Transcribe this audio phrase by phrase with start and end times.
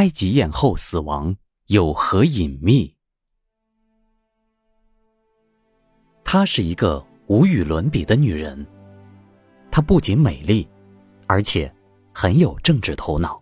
[0.00, 2.96] 埃及艳后死亡有何隐秘？
[6.24, 8.66] 她是一个无与伦比的女人，
[9.70, 10.66] 她不仅美丽，
[11.26, 11.70] 而且
[12.14, 13.38] 很有政治头脑。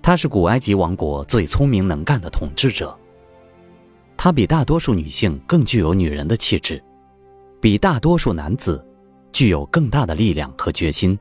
[0.00, 2.96] 她是古埃及王国最聪明能干的统治者。
[4.16, 6.80] 她比大多数女性更具有女人的气质，
[7.60, 8.86] 比大多数男子
[9.32, 11.18] 具有更大的力量和决心。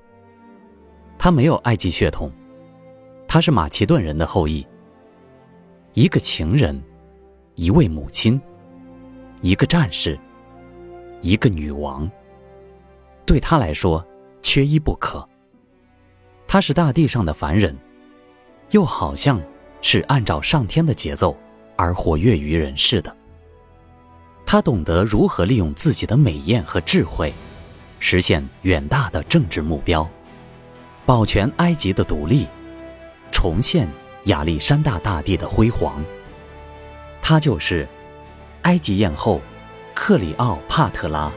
[1.17, 2.31] 她没有埃及血统，
[3.27, 4.65] 她是马其顿人的后裔。
[5.93, 6.81] 一个情人，
[7.55, 8.39] 一位母亲，
[9.41, 10.19] 一个战士，
[11.21, 12.09] 一个女王，
[13.25, 14.05] 对她来说
[14.41, 15.27] 缺一不可。
[16.47, 17.75] 她是大地上的凡人。
[18.71, 19.39] 又好像
[19.83, 21.37] 是按照上天的节奏
[21.75, 23.15] 而活跃于人世的。
[24.43, 27.31] 他懂得如何利用自己的美艳和智慧，
[27.99, 30.09] 实现远大的政治目标，
[31.05, 32.47] 保全埃及的独立，
[33.45, 33.87] 重现
[34.23, 36.03] 亚历山大大帝的辉煌。
[37.21, 37.87] 他就是
[38.63, 39.39] 埃及艳后
[39.93, 41.31] 克里奥帕特拉。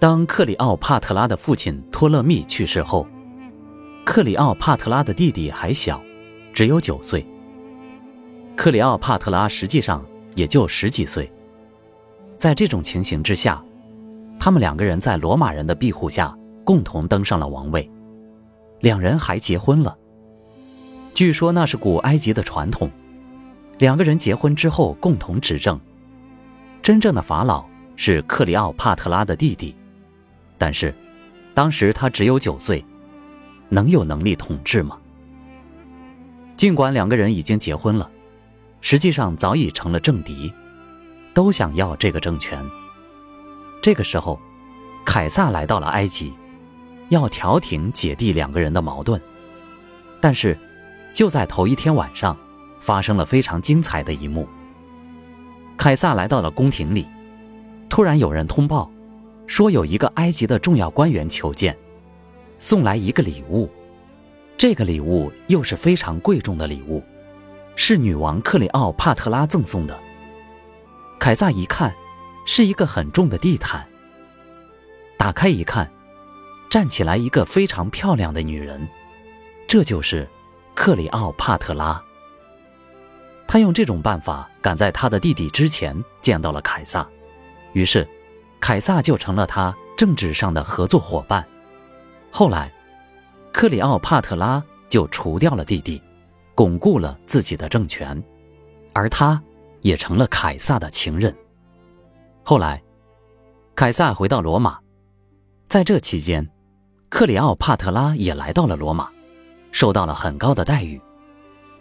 [0.00, 3.06] 当克里奥帕特拉的父亲托勒密去世后，
[4.02, 6.00] 克里奥帕特拉的弟弟还小，
[6.54, 7.22] 只有九岁。
[8.56, 10.02] 克里奥帕特拉实际上
[10.34, 11.30] 也就十几岁。
[12.38, 13.62] 在这种情形之下，
[14.38, 16.34] 他们两个人在罗马人的庇护下
[16.64, 17.86] 共同登上了王位，
[18.80, 19.94] 两人还结婚了。
[21.12, 22.90] 据说那是古埃及的传统，
[23.76, 25.78] 两个人结婚之后共同执政。
[26.80, 27.62] 真正的法老
[27.96, 29.76] 是克里奥帕特拉的弟弟。
[30.60, 30.94] 但是，
[31.54, 32.84] 当时他只有九岁，
[33.70, 34.98] 能有能力统治吗？
[36.54, 38.10] 尽管两个人已经结婚了，
[38.82, 40.52] 实际上早已成了政敌，
[41.32, 42.62] 都想要这个政权。
[43.80, 44.38] 这个时候，
[45.02, 46.30] 凯撒来到了埃及，
[47.08, 49.18] 要调停姐弟两个人的矛盾。
[50.20, 50.54] 但是，
[51.14, 52.36] 就在头一天晚上，
[52.80, 54.46] 发生了非常精彩的一幕。
[55.78, 57.06] 凯撒来到了宫廷里，
[57.88, 58.90] 突然有人通报。
[59.50, 61.76] 说有一个埃及的重要官员求见，
[62.60, 63.68] 送来一个礼物，
[64.56, 67.02] 这个礼物又是非常贵重的礼物，
[67.74, 70.00] 是女王克里奥帕特拉赠送的。
[71.18, 71.92] 凯撒一看，
[72.46, 73.84] 是一个很重的地毯。
[75.18, 75.90] 打开一看，
[76.70, 78.88] 站起来一个非常漂亮的女人，
[79.66, 80.28] 这就是
[80.76, 82.00] 克里奥帕特拉。
[83.48, 87.04] 他用这种办法赶在他的弟弟之前见到了凯撒，
[87.72, 88.06] 于是。
[88.60, 91.44] 凯撒就成了他政治上的合作伙伴。
[92.30, 92.70] 后来，
[93.52, 96.00] 克里奥帕特拉就除掉了弟弟，
[96.54, 98.22] 巩固了自己的政权，
[98.92, 99.42] 而他
[99.80, 101.34] 也成了凯撒的情人。
[102.44, 102.80] 后来，
[103.74, 104.78] 凯撒回到罗马，
[105.66, 106.48] 在这期间，
[107.08, 109.08] 克里奥帕特拉也来到了罗马，
[109.72, 111.00] 受到了很高的待遇。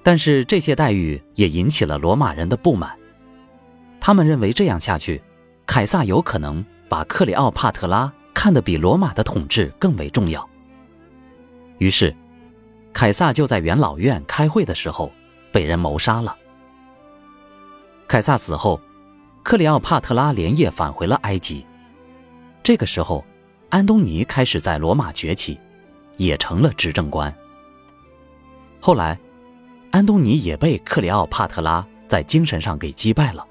[0.02, 2.98] 但是这些待遇也引起了罗马人的不满，
[4.00, 5.22] 他们认为这样下去。
[5.70, 10.50] 凯撒有可能把克里奥帕特拉看得比罗马的统治更为重要。
[11.78, 12.14] 于是，
[12.92, 15.12] 凯撒就在元老院开会的时候
[15.52, 16.36] 被人谋杀了。
[18.08, 18.82] 凯撒死后，
[19.44, 21.64] 克里奥帕特拉连夜返回了埃及。
[22.64, 23.24] 这个时候，
[23.70, 25.60] 安东尼开始在罗马崛起，
[26.18, 27.32] 也成了执政官。
[28.82, 29.20] 后来，
[29.92, 33.46] 安东尼也被克里奥帕特拉在精神上给击败了。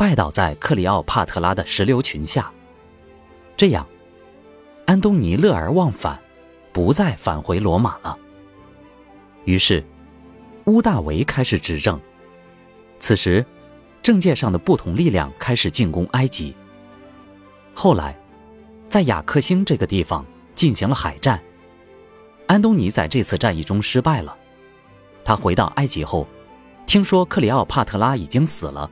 [0.00, 2.50] 拜倒在克里奥帕特拉的石榴裙下，
[3.54, 3.86] 这样，
[4.86, 6.18] 安东尼乐而忘返，
[6.72, 8.16] 不再返回罗马了。
[9.44, 9.84] 于是，
[10.64, 12.00] 乌大维开始执政。
[12.98, 13.44] 此时，
[14.02, 16.56] 政界上的不同力量开始进攻埃及。
[17.74, 18.18] 后来，
[18.88, 21.38] 在雅克星这个地方进行了海战，
[22.46, 24.34] 安东尼在这次战役中失败了。
[25.22, 26.26] 他回到埃及后，
[26.86, 28.90] 听说克里奥帕特拉已经死了。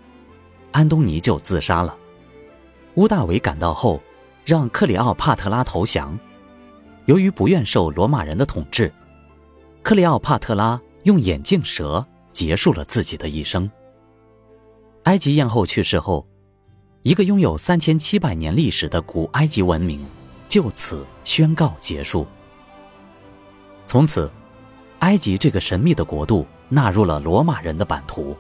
[0.73, 1.97] 安东尼就自杀了。
[2.95, 4.01] 乌大维赶到后，
[4.45, 6.19] 让克里奥帕特拉投降。
[7.07, 8.93] 由于不愿受罗马人的统治，
[9.83, 13.71] 克里奥帕特拉用眼镜蛇结束了自己的一生。
[15.05, 16.27] 埃及艳后去世后，
[17.03, 20.05] 一个拥有三千七百年历史的古埃及文明
[20.49, 22.27] 就此宣告结束。
[23.87, 24.31] 从此，
[24.99, 28.37] 埃及这个神秘的国度纳入了罗马人的版图。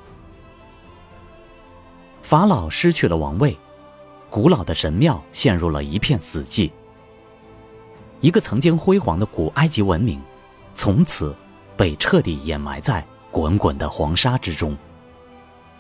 [2.28, 3.56] 法老失去了王位，
[4.28, 6.70] 古老的神庙陷入了一片死寂。
[8.20, 10.20] 一个曾经辉煌的古埃及文明，
[10.74, 11.34] 从此
[11.74, 14.76] 被彻底掩埋在滚滚的黄沙之中。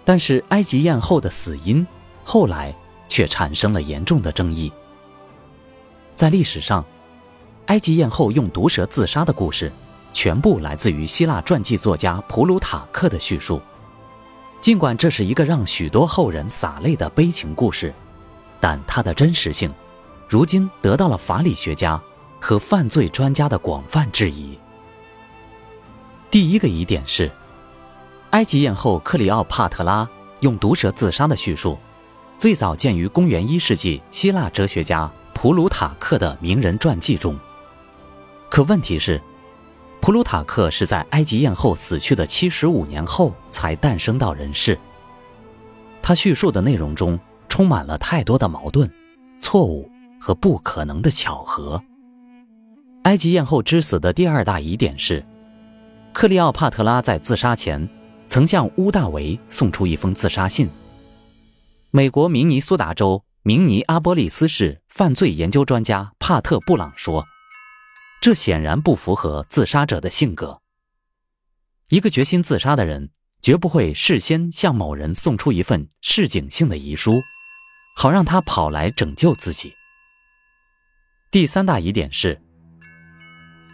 [0.06, 1.86] 但是，埃及艳后的死因
[2.24, 2.74] 后来
[3.10, 4.72] 却产生了严重的争议。
[6.14, 6.82] 在历史上，
[7.66, 9.70] 埃及艳后用毒蛇自杀的故事，
[10.14, 13.60] 全部来自于希腊传记作家普鲁塔克的叙述。
[14.60, 17.94] 尽管这是一个让许多后人洒泪的悲情故事，
[18.60, 19.72] 但它的真实性，
[20.28, 22.00] 如今得到了法理学家
[22.40, 24.58] 和犯罪专家的广泛质疑。
[26.30, 27.30] 第一个疑点是，
[28.30, 30.06] 埃及艳后克里奥帕特拉
[30.40, 31.78] 用毒蛇自杀的叙述，
[32.36, 37.38] 最早见于公元一世纪希腊哲学家普鲁塔克的名人传记中。
[38.50, 39.22] 可问题是。
[40.00, 44.78] 普鲁塔克是在埃及艳后死去的七十五年后才诞生到人世。
[46.00, 47.18] 他叙述的内容中
[47.48, 48.90] 充满了太多的矛盾、
[49.38, 51.82] 错误和不可能的巧合。
[53.02, 55.22] 埃及艳后之死的第二大疑点是，
[56.14, 57.86] 克利奥帕特拉在自杀前
[58.28, 60.70] 曾向乌大维送出一封自杀信。
[61.90, 67.26] 美国明尼苏达州明尼阿波利斯市犯罪研究专家帕特·布朗说。
[68.20, 70.60] 这显然不符合自杀者的性格。
[71.88, 73.10] 一个决心自杀的人，
[73.40, 77.20] 绝不会事先向某人送出一份示警性的遗书，
[77.96, 79.72] 好让他跑来拯救自己。
[81.30, 82.40] 第三大疑点是：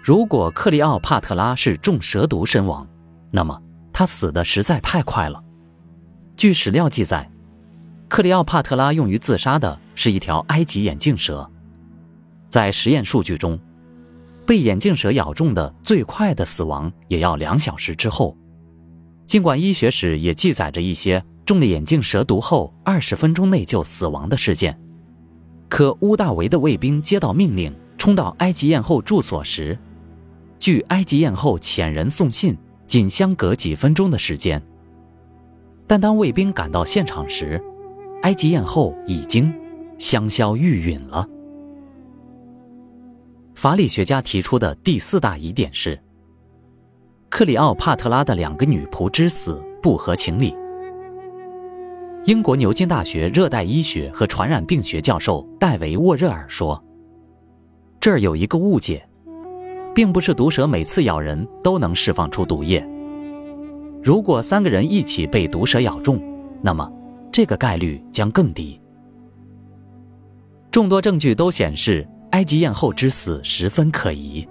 [0.02, 2.87] 如果克利奥帕特拉是中蛇毒身亡，
[3.31, 3.61] 那么
[3.93, 5.43] 他死的实在太快了。
[6.37, 7.31] 据史料记载，
[8.08, 11.50] 克利奥帕特拉用于自杀的是一条埃及眼镜蛇，
[12.49, 13.58] 在实验数据中。
[14.46, 18.37] 被眼镜蛇咬中的最快的死亡也要两小时之后。
[19.26, 24.79] 尽管医学史也记载着一些中了眼镜蛇毒后二十分钟内就死亡的事件，
[25.69, 29.79] 可乌大维的卫兵接到命令冲到埃及艳后住所时，
[30.58, 32.56] 距埃及艳后遣人送信
[32.87, 34.62] 仅相隔几分钟的时间。
[35.87, 37.62] 但当卫兵赶到现场时，
[38.23, 39.52] 埃及艳后已经
[39.99, 41.29] 香消玉殒了。
[43.55, 45.99] 法理学家提出的第四大疑点是：
[47.31, 50.55] 克里奥帕特拉的两个女仆之死不合情理。
[52.25, 56.83] 英国牛津大学热带医学和传染病学教授戴维·沃热尔说
[58.01, 59.06] ：“这儿有一个误解，
[59.95, 62.87] 并不是毒蛇每次咬人都能释放出毒液。
[64.03, 66.21] 如果三个人一起被毒蛇咬中，
[66.61, 66.91] 那么
[67.31, 68.81] 这个概率将更低。
[70.71, 74.45] 众多证据都显示。”埃及艳后之死十分可疑，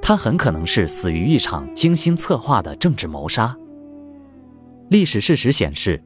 [0.00, 3.56] 她很可能是死于一场精心策划的政治谋杀。
[4.88, 6.00] 历史事实显示，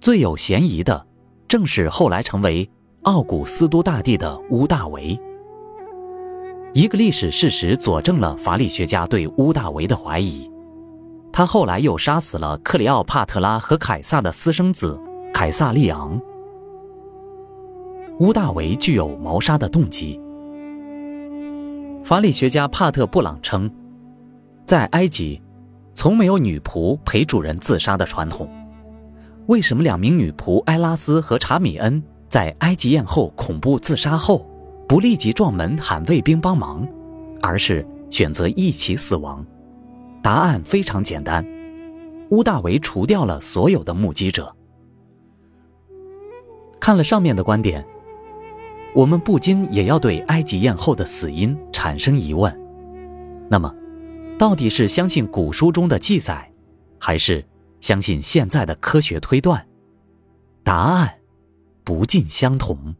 [0.00, 1.06] 最有嫌疑的
[1.46, 2.68] 正是后来成为
[3.02, 5.16] 奥古斯都大帝的乌大维。
[6.72, 10.50] 一个历史事实佐证了法理学家对乌大维的怀疑：
[11.32, 15.00] 他后来又杀死了克里奥帕特拉和凯撒的私生子
[15.32, 16.20] 凯撒利昂。
[18.20, 20.20] 乌大维具有谋杀的动机。
[22.04, 23.68] 法理学家帕特·布朗称，
[24.64, 25.42] 在埃及，
[25.92, 28.48] 从没有女仆陪主人自杀的传统。
[29.46, 34.46] 为什么两名女仆埃拉斯和查米恩在埃及艳后恐怖自杀后，
[34.86, 36.86] 不立即撞门喊卫兵帮忙，
[37.42, 39.44] 而是选择一起死亡？
[40.22, 41.44] 答案非常简单：
[42.30, 44.54] 乌大维除掉了所有的目击者。
[46.78, 47.84] 看了上面的观点。
[48.94, 52.56] 我们不禁也要对埃及艳后的死因产生疑问。
[53.50, 53.74] 那么，
[54.38, 56.50] 到底是相信古书中的记载，
[56.98, 57.44] 还是
[57.80, 59.66] 相信现在的科学推断？
[60.62, 61.12] 答案
[61.82, 62.94] 不尽相同。